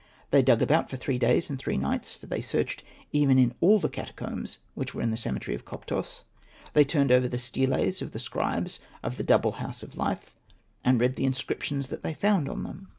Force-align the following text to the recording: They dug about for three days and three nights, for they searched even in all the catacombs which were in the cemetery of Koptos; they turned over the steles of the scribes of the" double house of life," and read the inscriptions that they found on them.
They 0.31 0.41
dug 0.41 0.63
about 0.63 0.89
for 0.89 0.97
three 0.97 1.19
days 1.19 1.47
and 1.47 1.59
three 1.59 1.77
nights, 1.77 2.15
for 2.15 2.25
they 2.25 2.41
searched 2.41 2.81
even 3.11 3.37
in 3.37 3.53
all 3.59 3.77
the 3.79 3.87
catacombs 3.87 4.57
which 4.73 4.95
were 4.95 5.01
in 5.03 5.11
the 5.11 5.15
cemetery 5.15 5.53
of 5.53 5.63
Koptos; 5.63 6.23
they 6.73 6.83
turned 6.83 7.11
over 7.11 7.27
the 7.27 7.37
steles 7.37 8.01
of 8.01 8.11
the 8.11 8.17
scribes 8.17 8.79
of 9.03 9.17
the" 9.17 9.23
double 9.31 9.51
house 9.61 9.83
of 9.83 9.95
life," 9.97 10.35
and 10.83 10.99
read 10.99 11.17
the 11.17 11.25
inscriptions 11.25 11.89
that 11.89 12.01
they 12.01 12.15
found 12.15 12.49
on 12.49 12.63
them. 12.63 12.89